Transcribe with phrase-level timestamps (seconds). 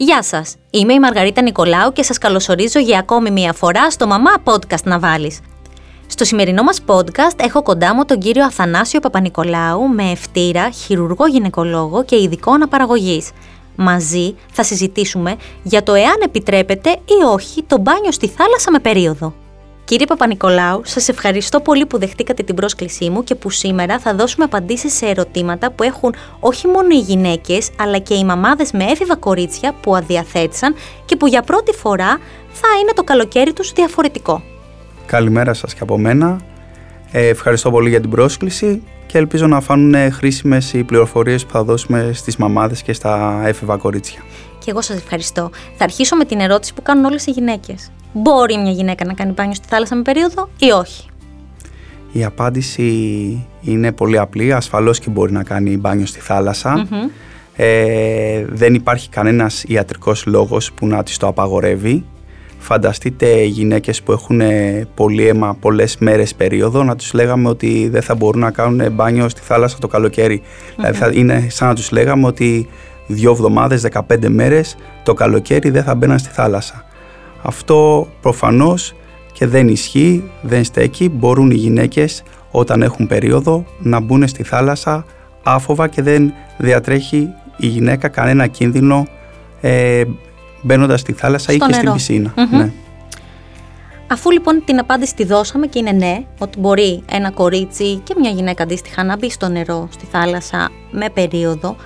[0.00, 4.30] Γεια σας, είμαι η Μαργαρίτα Νικολάου και σας καλωσορίζω για ακόμη μία φορά στο Μαμά
[4.44, 5.40] Podcast να βάλεις.
[6.06, 12.04] Στο σημερινό μας podcast έχω κοντά μου τον κύριο Αθανάσιο Παπανικολάου με ευτήρα, χειρουργό γυναικολόγο
[12.04, 13.30] και ειδικό αναπαραγωγής.
[13.76, 19.34] Μαζί θα συζητήσουμε για το εάν επιτρέπεται ή όχι το μπάνιο στη θάλασσα με περίοδο.
[19.88, 24.44] Κύριε Παπα-Νικολάου, σας ευχαριστώ πολύ που δεχτήκατε την πρόσκλησή μου και που σήμερα θα δώσουμε
[24.44, 29.16] απαντήσεις σε ερωτήματα που έχουν όχι μόνο οι γυναίκες, αλλά και οι μαμάδες με έφηβα
[29.16, 30.74] κορίτσια που αδιαθέτησαν
[31.04, 32.18] και που για πρώτη φορά
[32.52, 34.42] θα είναι το καλοκαίρι τους διαφορετικό.
[35.06, 36.40] Καλημέρα σας και από μένα.
[37.12, 41.62] Ε, ευχαριστώ πολύ για την πρόσκληση και ελπίζω να φάνουν χρήσιμες οι πληροφορίες που θα
[41.64, 44.20] δώσουμε στις μαμάδες και στα έφηβα κορίτσια.
[44.58, 45.50] Και εγώ σας ευχαριστώ.
[45.76, 47.90] Θα αρχίσω με την ερώτηση που κάνουν όλες οι γυναίκες.
[48.12, 51.08] Μπορεί μια γυναίκα να κάνει μπάνιο στη θάλασσα με περίοδο ή όχι;
[52.12, 52.86] Η απάντηση
[53.60, 54.52] είναι πολύ απλή.
[54.52, 56.86] Ασφαλώς και μπορεί να κάνει μπάνιο στη θαλασσα
[57.60, 62.04] Ε, δεν υπάρχει κανένας ιατρικός λόγος που να της το απαγορεύει.
[62.58, 64.40] Φανταστείτε γυναίκες που έχουν
[64.94, 69.28] πολύ αίμα πολλές μέρες περίοδο να τους λέγαμε ότι δεν θα μπορούν να κάνουν μπάνιο
[69.28, 70.42] στη θάλασσα το καλοκαιρι
[70.76, 72.68] Δηλαδή θα είναι σαν να τους λέγαμε ότι
[73.06, 76.87] δύο εβδομάδες, 15 μέρες το καλοκαίρι δεν θα μπαίναν στη θάλασσα.
[77.42, 78.94] Αυτό προφανώς
[79.32, 81.08] και δεν ισχύει, δεν στέκει.
[81.08, 85.04] Μπορούν οι γυναίκες όταν έχουν περίοδο να μπουν στη θάλασσα
[85.42, 89.06] άφοβα και δεν διατρέχει η γυναίκα κανένα κίνδυνο
[89.60, 90.04] ε,
[90.62, 92.72] μπαίνοντας στη θάλασσα ή και στην πισινα Ναι.
[94.10, 98.30] Αφού λοιπόν την απάντηση τη δώσαμε και είναι ναι, ότι μπορεί ένα κορίτσι και μια
[98.30, 101.76] γυναίκα αντίστοιχα να μπει στο νερό, στη θάλασσα με περίοδο,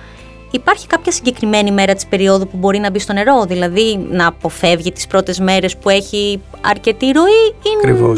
[0.55, 4.91] Υπάρχει κάποια συγκεκριμένη μέρα της περίοδου που μπορεί να μπει στο νερό, δηλαδή να αποφεύγει
[4.91, 7.53] τις πρώτες μέρες που έχει αρκετή ροή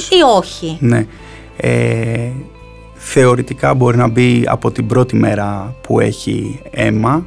[0.09, 1.06] ή, ή όχι; Ναι.
[1.58, 2.30] Ε,
[2.94, 7.25] θεωρητικά μπορεί να μπει από την πρώτη μέρα που έχει αίμα,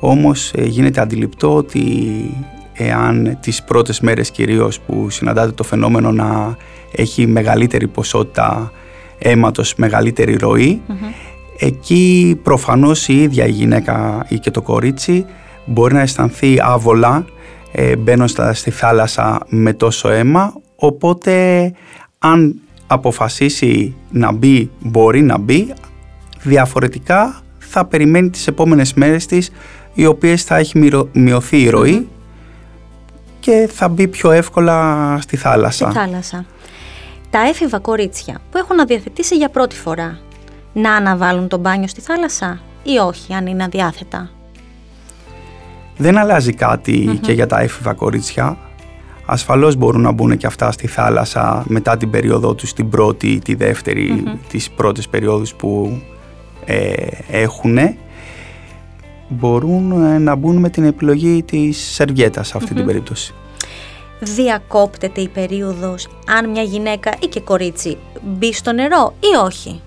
[0.00, 1.86] όμως ε, γίνεται αντιληπτό ότι
[2.72, 6.56] εάν τις πρώτες μέρες κυρίως που συναντάται το φαινόμενο να
[6.92, 8.72] έχει μεγαλύτερη ποσότητα
[9.18, 10.36] αίματος, μεγαλύτερη
[11.58, 15.26] Εκεί προφανώς η ίδια η γυναίκα ή και το κορίτσι
[15.64, 17.24] μπορεί να αισθανθεί άβολα
[17.72, 21.72] ε, μπαίνοντας στη θάλασσα με τόσο αίμα οπότε
[22.18, 25.72] αν αποφασίσει να μπει μπορεί να μπει
[26.42, 29.50] διαφορετικά θα περιμένει τις επόμενες μέρες της
[29.94, 32.08] οι οποίες θα έχει μειωθεί η ροή
[33.40, 35.90] και θα μπει πιο εύκολα στη θάλασσα.
[35.90, 36.44] Στη θάλασσα.
[37.30, 40.18] Τα έφηβα κορίτσια που έχουν αδιαθετήσει για πρώτη φορά
[40.74, 44.30] να αναβάλουν το μπάνιο στη θάλασσα ή όχι, αν είναι αδιάθετα.
[45.96, 46.54] Δεν αλλάζει
[47.20, 48.58] και για τα έφηβα κορίτσια.
[49.26, 53.38] Ασφαλώς μπορούν να μπουν και αυτά στη θάλασσα μετά την περίοδό τους, την πρώτη ή
[53.38, 54.38] τη δεύτερη, mm-hmm.
[54.48, 56.00] τις πρώτες περιόδους που
[56.64, 56.92] ε,
[57.30, 57.78] έχουν.
[59.28, 63.34] Μπορούν ε, να μπουν με την επιλογή της σερβιέτας σε αυτή την περίπτωση.
[64.20, 69.80] Διακόπτεται η περίοδος αν μια γυναίκα ή και κορίτσι μπει στο νερό ή όχι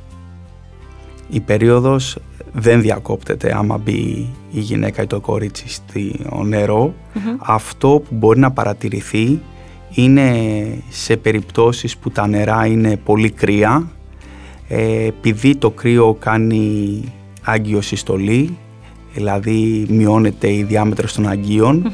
[1.29, 2.17] η περίοδος
[2.53, 6.93] δεν διακόπτεται άμα μπει η γυναίκα ή το κορίτσι στο νερο
[7.37, 9.39] Αυτό που μπορεί να παρατηρηθεί
[9.93, 10.33] είναι
[10.89, 13.91] σε περιπτώσεις που τα νερά είναι πολύ κρύα.
[14.67, 17.03] Ε, επειδή το κρύο κάνει
[17.43, 18.57] άγκυο-συστολή
[19.13, 21.93] δηλαδή μειώνεται η διάμετρος των αγκιων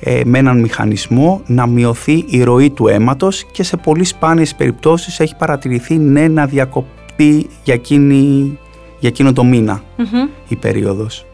[0.00, 5.20] ε, με έναν μηχανισμό να μειωθεί η ροή του αίματος και σε πολύ σπάνιες περιπτώσεις
[5.20, 8.58] έχει παρατηρηθεί ναι να διακοπεί για εκείνη
[9.04, 9.82] για εκείνο το μηνα
[10.48, 11.26] η περίοδος.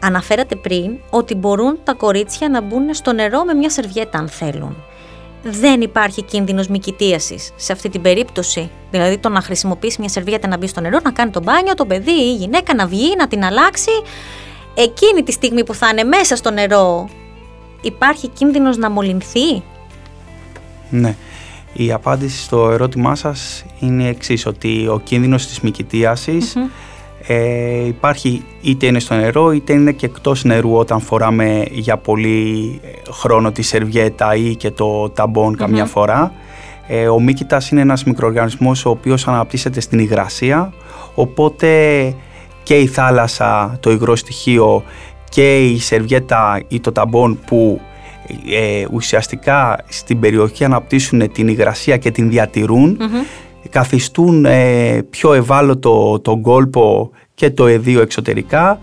[0.00, 4.76] Αναφέρατε πριν ότι μπορούν τα κορίτσια να μπουν στο νερό με μια σερβιέτα αν θέλουν.
[5.42, 8.70] Δεν υπάρχει κίνδυνος μικητίασης σε αυτή την περίπτωση.
[8.90, 11.86] Δηλαδή το να χρησιμοποιήσει μια σερβιέτα να μπει στο νερό, να κάνει το μπάνιο, το
[11.86, 13.90] παιδί ή η γυναίκα να βγει, να την αλλάξει.
[14.74, 17.08] Εκείνη τη στιγμή που θα είναι μέσα στο νερό,
[17.80, 19.62] υπάρχει κίνδυνος να μολυνθεί;
[20.90, 21.16] Ναι.
[21.72, 26.56] Η απάντηση στο ερώτημά σας είναι εξής ότι ο κίνδυνος της μικητιασης
[27.26, 32.80] ε, υπάρχει είτε είναι στο νερό είτε είναι και εκτός νερού όταν φοράμε για πολύ
[32.82, 36.32] ε, χρόνο τη σερβιέτα ή και το ταμπον καμιά φορά.
[36.86, 40.72] Ε, ο μύκητας είναι ένας μικροοργανισμός ο οποίος αναπτύσσεται στην υγρασία
[41.14, 42.14] οπότε
[42.62, 44.82] και η θάλασσα, το υγρό στοιχείο
[45.28, 47.80] και η σερβιέτα ή το ταμπον που
[48.52, 52.98] ε, ουσιαστικά στην περιοχή αναπτύσσουν την υγρασία και την διατηρουν
[53.70, 58.78] καθιστούν ε, πιο ευάλωτο τον κόλπο και το εδίο εξωτερικά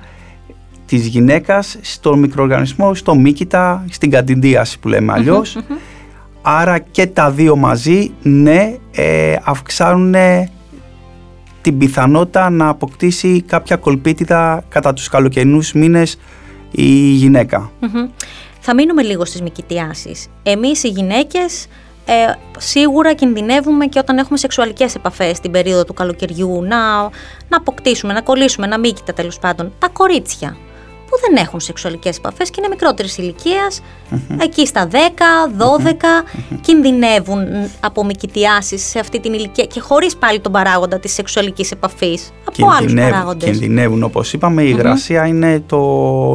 [0.85, 5.13] της γυναίκας στον μικροοργανισμό, στο μύκητα, στην κατηντίαση που λέμε
[6.41, 10.15] Άρα και τα δύο μαζί, ναι, ε, αυξάνουν
[11.61, 16.19] την πιθανότητα να αποκτήσει κάποια κολπίτιδα κατά τους καλοκαιρινούς μήνες
[16.71, 17.71] η γυναικα
[18.59, 20.27] Θα μείνουμε λίγο στις μικητιάσεις.
[20.43, 21.67] Εμείς οι γυναίκες
[22.05, 27.01] ε, σίγουρα κινδυνεύουμε και όταν έχουμε σεξουαλικές επαφές στην περίοδο του καλοκαιριού να,
[27.49, 29.73] να αποκτήσουμε, να κολλήσουμε, να μήκητα τέλος πάντων.
[29.79, 30.57] Τα κορίτσια
[31.09, 33.17] που δεν έχουν σεξουαλικές επαφές και είναι μικρότερης
[34.41, 34.95] εκεί στα 10,
[35.57, 37.45] 12, κινδυνεύουν
[37.79, 42.67] από μικητιάσεις σε αυτή την ηλικία και χωρίς πάλι τον παράγοντα της σεξουαλικής επαφής, από
[42.77, 43.49] άλλους παράγοντες.
[43.49, 45.77] Κινδυνεύουν, όπως είπαμε, η υγρασία είναι το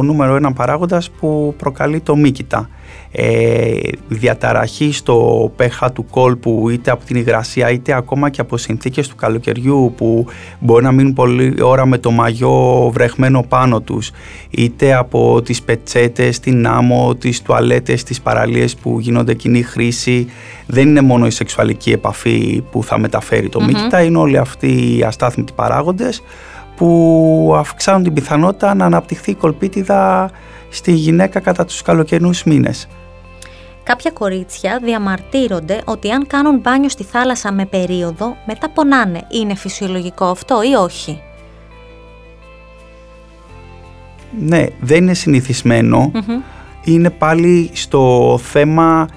[0.01, 2.69] νούμερο ένα παράγοντας που προκαλεί το μύκητα
[3.17, 9.07] ε, διαταραχή στο pH του κόλπου είτε από την υγρασία είτε ακόμα και από συνθήκες
[9.07, 10.25] του καλοκαιριού που
[10.59, 14.11] μπορεί να μείνουν πολλή ώρα με το μαγιό βρεχμένο πάνω τους.
[14.49, 20.27] Είτε από τις πετσέτες, την άμμο, τις τουαλέτες, τις παραλίες που γίνονται κοινή χρήση.
[20.67, 25.03] Δεν είναι μόνο η σεξουαλική επαφή που θα μεταφέρει το mm είναι όλοι αυτοί οι
[25.03, 26.21] αστάθμητοι παράγοντες
[26.75, 30.31] που αυξάνουν την πιθανότητα να αναπτυχθεί η κολπίτιδα
[30.69, 32.87] στη γυναίκα κατά τους καλοκαιρινούς μήνες.
[33.85, 39.27] Κάποια κορίτσια διαμαρτύρονται ότι αν κάνουν μπάνιο στη θάλασσα με περίοδο, μετά πονάνε.
[39.29, 41.21] Είναι φυσιολογικό αυτό ή όχι;
[44.39, 45.13] Ναι, δεν είναι
[46.83, 49.07] Είναι πάλι στο θέμα,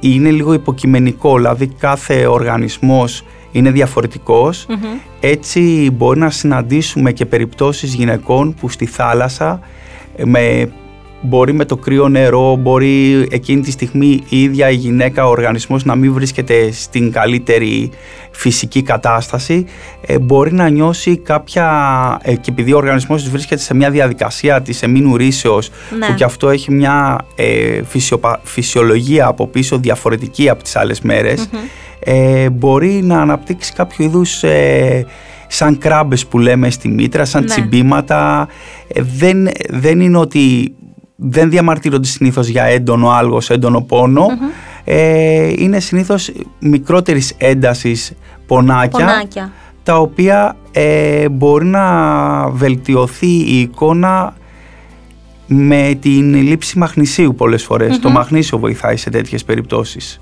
[0.00, 3.70] είναι λίγο υποκειμενικό, δηλαδή κάθε οργανισμός είναι
[5.20, 9.60] Έτσι μπορεί να συναντήσουμε και περιπτώσεις γυναικών που στη θάλασσα
[10.24, 10.72] με
[11.22, 15.84] μπορεί με το κρύο νερό, μπορεί εκείνη τη στιγμή η ίδια η γυναίκα, ο οργανισμός
[15.84, 17.90] να μην βρίσκεται στην καλύτερη
[18.30, 19.66] φυσική κατάσταση,
[20.06, 24.82] ε, μπορεί να νιώσει κάποια, ε, και επειδή ο οργανισμός βρίσκεται σε μια διαδικασία της
[24.82, 26.06] εμείνου ρήσεως, ναι.
[26.06, 27.80] που και αυτό έχει μια ε,
[28.42, 31.00] φυσιολογία από πίσω διαφορετική από τις άλλες
[32.04, 34.44] ε, μπορεί να αναπτύξει κάποιο είδους
[35.46, 37.48] σαν κράμπες που λέμε στη μήτρα, σαν ναι.
[37.48, 38.48] τσιμπήματα.
[39.18, 40.74] δεν, δεν είναι ότι
[41.22, 43.86] δεν διαμαρτύρονται συνήθως για έντονο άλγος, έντονο
[44.84, 48.12] Ε, είναι συνήθως μικρότερης έντασης
[48.46, 49.26] πονάκια,
[49.82, 54.34] τα οποία ε, μπορεί να βελτιωθεί η εικόνα
[55.46, 57.66] με την λήψη μαγνησίου πολλές
[58.00, 60.20] Το μαγνήσιο βοηθάει σε τέτοιες περιπτώσεις.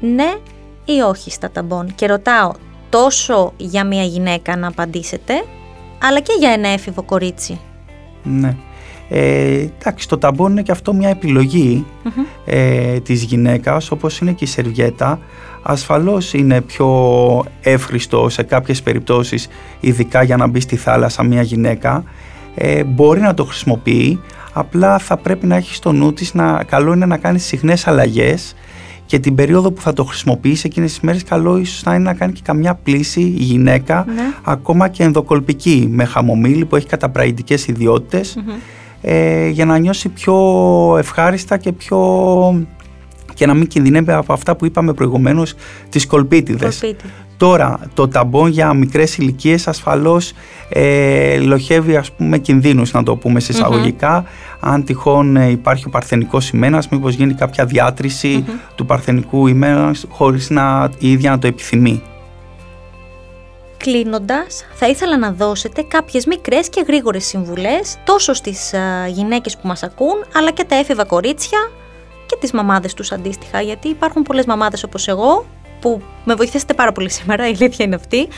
[0.00, 0.34] Ναι
[0.84, 2.52] ή όχι στα ταμπών; Και ρωτάω
[2.90, 5.34] τόσο για μια γυναίκα να απαντήσετε,
[6.02, 7.60] αλλά και για ένα έφηβο κορίτσι;
[8.22, 8.56] Ναι.
[9.08, 11.84] Ε, εντάξει, το ταμπόν είναι και αυτό μια επιλογή
[12.44, 15.18] ε, της γυναίκας, όπως είναι και η σερβιέτα.
[15.62, 16.88] Ασφαλώς είναι πιο
[17.60, 19.48] εύχριστο σε κάποιες περιπτώσεις,
[19.80, 22.04] ειδικά για να μπει στη θάλασσα μια γυναίκα.
[22.54, 24.20] Ε, μπορεί να το χρησιμοποιεί,
[24.52, 28.54] απλά θα πρέπει να έχεις στο νου της να καλό είναι να κάνεις συχνές αλλαγές
[29.06, 32.14] και την περίοδο που θα το χρησιμοποιήσει εκείνες τις μέρες καλό ίσως να είναι να
[32.14, 34.22] κάνει και καμιά πλήση η γυναίκα ναι.
[34.42, 37.66] ακόμα και ενδοκολπική με χαμομήλι που έχει καταπραγητικές
[39.06, 40.34] ε, για να νιώσει πιο
[40.98, 41.98] ευχάριστα και πιο
[43.34, 45.54] και να μην κινδυνεύει από αυτά που είπαμε προηγουμένως
[45.88, 46.80] τις κολπίτιδες.
[47.36, 50.32] Τώρα το ταμπόν για μικρές ηλικίες ασφαλώς
[50.68, 54.24] ε, λοχεύει ας πούμε κινδύνους να το πούμε συσσαγωγικά
[54.60, 57.68] αν τυχόν ε, υπάρχει ο παρθενικός ημένας μήπως γίνει κάποια
[58.74, 62.02] του παρθενικού ημένας χωρίς να η ίδια να το επιθυμεί.
[63.84, 68.74] Κλείνοντας, θα ήθελα να δώσετε κάποιες μικρές και γρήγορες συμβουλές τόσο στις
[69.08, 71.70] γυναίκες που μας ακούν, αλλά και τα έφηβα κορίτσια
[72.26, 73.60] και τις μαμάδες τους αντίστοιχα.
[73.60, 75.46] Γιατί υπάρχουν πολλές μαμάδες όπως εγώ,
[75.80, 78.28] που με βοηθήσετε πάρα πολύ σήμερα, η αλήθεια είναι αυτή,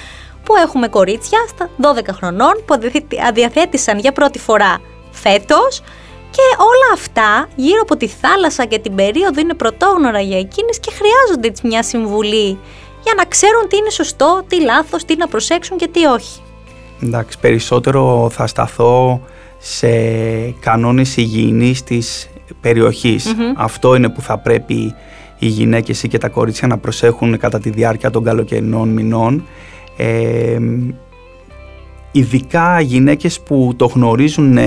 [0.44, 2.78] που έχουμε κορίτσια στα 12 χρονών που
[3.26, 4.78] αδιαθέτησαν για πρώτη φορά
[5.10, 5.82] φέτος.
[6.30, 10.90] Και όλα αυτά γύρω από τη θάλασσα και την περίοδο είναι πρωτόγνωρα για εκείνες και
[10.90, 12.58] χρειάζονται μια συμβουλή
[13.06, 16.40] για να ξέρουν τι είναι σωστό, τι λάθος, τι να προσέξουν και τι όχι.
[17.02, 19.20] Εντάξει, περισσότερο θα σταθώ
[19.58, 19.88] σε
[20.60, 22.28] κανόνες υγιεινής της
[22.60, 24.94] περιοχης Αυτό είναι που θα πρέπει
[25.38, 29.44] οι γυναίκες ή και τα κορίτσια να προσέχουν κατά τη διάρκεια των καλοκαιρινών μηνών.
[29.96, 30.58] Ε,
[32.12, 34.58] ειδικά γυναίκες που το γνωρίζουν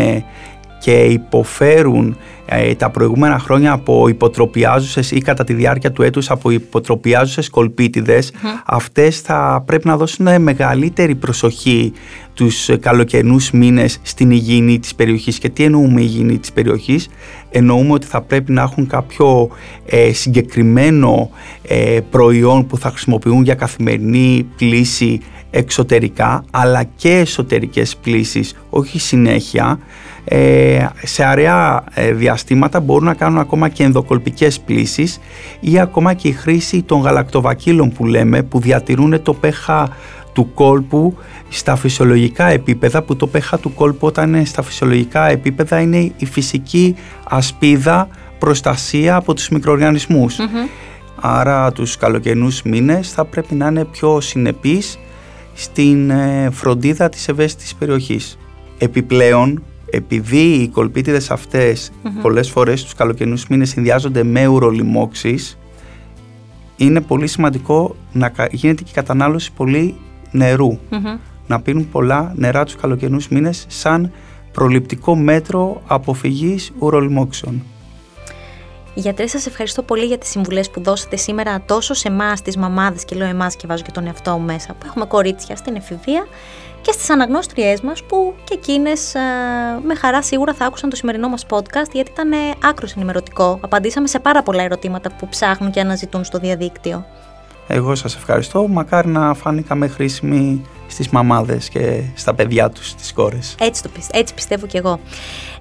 [0.79, 6.49] και υποφέρουν ε, τα προηγούμενα χρόνια από υποτροπιάζουσες ή κατά τη διάρκεια του έτους από
[6.49, 8.31] υποτροπιάζουσες κολπίτιδες,
[8.65, 11.93] αυτές θα πρέπει να δώσουν μεγαλύτερη προσοχή
[12.33, 15.39] τους καλοκαιρινούς μήνες στην υγιεινή της περιοχής.
[15.39, 17.09] Και τι εννοούμε υγιεινή της περιοχής;
[17.51, 19.49] Εννοούμε ότι θα πρέπει να έχουν κάποιο
[19.85, 21.29] ε, συγκεκριμένο
[21.61, 25.21] ε, προϊόν που θα χρησιμοποιούν για καθημερινή πλήση
[25.51, 29.79] εξωτερικά αλλά και εσωτερικές πλήσεις, όχι συνέχεια
[30.31, 35.19] ε, σε αραιά ε, διαστήματα μπορούν να κάνουν ακόμα και ενδοκολπικές πλήσεις
[35.59, 39.85] ή ακόμα και η χρήση των γαλακτοβακύλων που λέμε που διατηρούν το pH
[40.33, 41.17] του κόλπου
[41.49, 46.25] στα φυσιολογικά επίπεδα που το pH του κόλπου όταν είναι στα φυσιολογικά επίπεδα είναι η
[46.25, 46.95] φυσική
[47.29, 48.07] ασπίδα
[48.39, 50.37] προστασία από τους μικροοργανισμούς.
[51.21, 54.99] Άρα τους καλοκαιρινούς μήνες θα πρέπει να είναι πιο συνεπείς
[55.53, 58.37] στην ε, φροντίδα της ευαίσθητης περιοχής.
[58.77, 62.21] Επιπλέον, επειδή οι κολπίτιδες αυτές mm-hmm.
[62.21, 65.57] πολλές φορές τους καλοκαιρινούς μήνες συνδυάζονται με ουρολιμώξεις,
[66.77, 69.95] είναι πολύ σημαντικό να γίνεται και η κατανάλωση πολύ
[71.47, 74.11] Να πίνουν πολλά νερά τους καλοκαιρινούς μήνες σαν
[74.51, 77.63] προληπτικό μέτρο αποφυγής ουρολιμώξεων.
[78.93, 83.05] Γιατρέ, σας ευχαριστώ πολύ για τις συμβουλές που δώσατε σήμερα τόσο σε εμάς, τις μαμάδες,
[83.05, 86.27] και λέω εμάς και βάζω και τον εαυτό μου μέσα, που έχουμε κορίτσια στην εφηβεία,
[86.89, 89.13] και στις αναγνώστριές μας που και εκείνες
[89.83, 92.31] με χαρά σίγουρα θα άκουσαν το σημερινό μας podcast, γιατί ήταν
[92.63, 93.59] άκρος ενημερωτικό.
[93.61, 97.05] Απαντήσαμε σε πάρα πολλά ερωτήματα που ψάχνουν και αναζητούν στο διαδίκτυο.
[97.67, 98.67] Εγώ σας ευχαριστώ.
[98.67, 103.55] Μακάρι να φάνηκαμε χρήσιμοι στις μαμάδες και στα παιδιά τους, στις κόρες.
[103.59, 104.99] Έτσι, το, έτσι πιστεύω κι εγώ.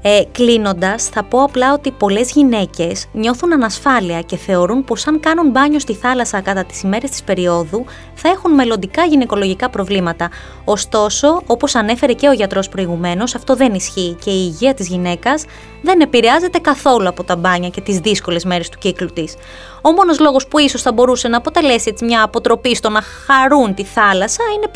[0.03, 5.51] Ε, Κλείνοντας, θα πω απλά ότι πολλές γυναίκες νιώθουν ανασφάλεια και θεωρούν πως αν κάνουν
[5.51, 10.31] μπάνιο στη θάλασσα κατά τις ημέρες της περίοδου θα έχουν μελλοντικά γυναικολογικά προβλήματα.
[10.65, 15.45] Ωστόσο, όπως ανέφερε και ο γιατρός προηγουμένως, αυτό δεν ισχύει και η υγεία της γυναίκας
[15.83, 19.35] δεν επηρεάζεται καθόλου από τα μπάνια και τις δύσκολες μέρες του κύκλου της.
[19.83, 23.75] Ο μόνος λόγος που ίσως θα μπορούσε να αποτελέσει έτσι μια αποτροπή στο να χαρούν
[23.75, 24.69] τη θάλασσα είναι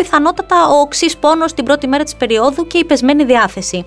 [0.43, 3.85] πιθανότατα ο οξύς πόνος την πρώτη μέρα της περίοδου και η πεσμένη διάθεση.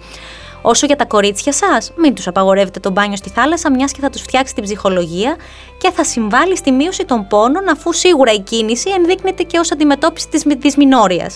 [0.61, 4.09] Όσο για τα κορίτσια σας, μην τους απαγορεύετε το μπάνιο στη θάλασσα, μιας και θα
[4.09, 5.35] τους φτιάξει την ψυχολογία
[5.77, 10.27] και θα συμβάλλει στη μείωση των πόνων, αφού σίγουρα η κίνηση ενδείκνεται και ως αντιμετώπιση
[10.27, 11.29] της δυσμηνόρεια.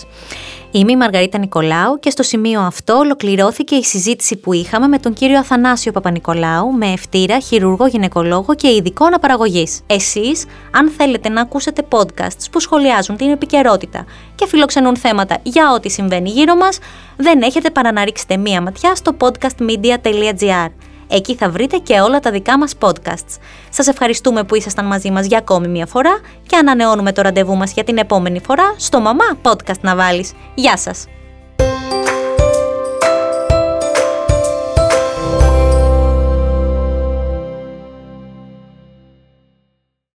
[0.72, 5.12] Είμαι η Μαργαρίτα Νικολάου και στο σημείο αυτό ολοκληρώθηκε η συζήτηση που είχαμε με τον
[5.12, 9.80] κύριο Αθανάσιο Παπα-Νικολάου με ευτήρα, χειρουργό γυναικολόγο και ειδικό αναπαραγωγής.
[9.86, 15.90] Εσείς, αν θέλετε να ακούσετε podcasts που σχολιάζουν την επικαιρότητα και φιλοξενούν θέματα για ό,τι
[15.90, 16.78] συμβαίνει γύρω μας,
[17.16, 20.68] δεν έχετε παρά να ρίξετε μία ματιά στο podcastmedia.gr.
[21.10, 23.38] Εκεί θα βρείτε και όλα τα δικά μας podcasts.
[23.70, 27.72] Σας ευχαριστούμε που ήσασταν μαζί μας για ακόμη μια φορά και ανανεώνουμε το ραντεβού μας
[27.72, 30.32] για την επόμενη φορά στο Μαμά Podcast να βάλεις.
[30.54, 31.06] Γεια σας!